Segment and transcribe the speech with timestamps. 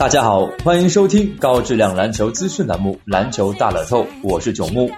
[0.00, 4.90] 大家好，欢迎收听高质量篮球资讯栏目《篮球大乐透》，我是九木。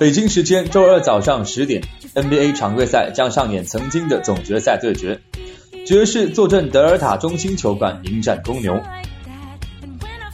[0.00, 1.80] 北京时间周二早上十点
[2.12, 5.20] ，NBA 常规赛将上演曾经的总决赛对决，
[5.86, 8.80] 爵士坐镇德尔塔中心球馆迎战公牛。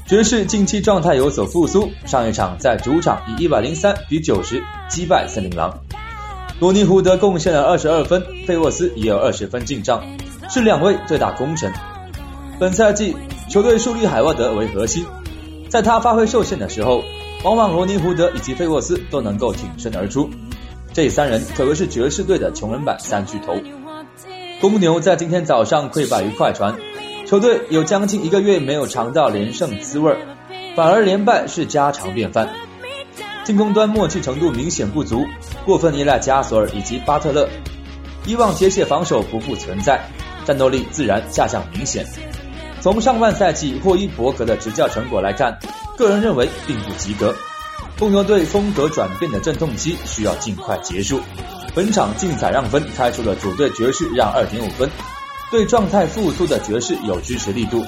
[0.07, 5.81] 爵士近期状态有所复苏，上一场在主场以一百零三比九十击败森林狼。
[6.61, 10.03] 罗尼胡德贡献了二十二分，费沃斯也有二十分进账，
[10.49, 11.71] 是两位最大功臣。
[12.59, 13.15] 本赛季
[13.49, 15.07] 球队树立海沃德为核心，
[15.71, 17.03] 在他发挥受限的时候，
[17.45, 20.29] 往往罗尼胡德以及费沃斯都能够挺身而出。
[20.93, 23.55] 这三人可谓是爵士队的穷人版三巨头。
[24.61, 26.77] 公牛在今天早上溃败于快船，
[27.27, 30.15] 球队有将近一个月没有尝到连胜滋味，
[30.77, 32.53] 反而连败是家常便饭。
[33.45, 35.25] 进攻端默契程度明显不足，
[35.65, 37.49] 过分依赖加索尔以及巴特勒，
[38.27, 40.05] 以往铁血防守不复存在，
[40.45, 42.05] 战斗力自然下降明显。
[42.81, 45.59] 从上半赛季霍伊伯格的执教成果来看，
[45.97, 47.35] 个人认为并不及格。
[47.99, 51.21] 公牛队风格转变的阵痛期需要尽快结束。
[51.75, 54.89] 本场竞彩让分开出了主队爵士让二点五分，
[55.51, 57.85] 对状态复苏的爵士有支持力度。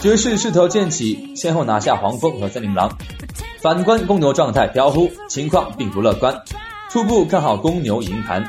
[0.00, 2.90] 爵士势头渐起，先后拿下黄蜂和森林狼。
[3.60, 6.34] 反观公牛状态飘忽，情况并不乐观。
[6.90, 8.42] 初步看好公牛赢盘。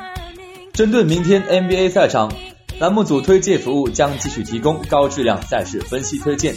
[0.71, 2.31] 针对明天 NBA 赛场。
[2.79, 6.53] 栏目组推介服务将继续提供高质量赛事分析推荐，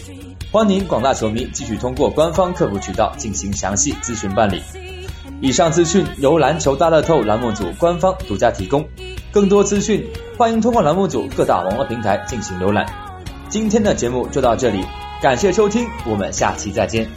[0.53, 4.62] 欢迎广大球迷继续通过官方客服渠道进行详细咨询办理。
[5.41, 8.87] 以上资讯由篮球大乐透栏目组官方独家提供，
[9.33, 12.87] 更多资讯欢迎通过栏目组各大网络平台进行浏览。
[13.49, 14.84] 今天的节目就到这里，
[15.23, 17.09] 感谢收听，我们下期再见。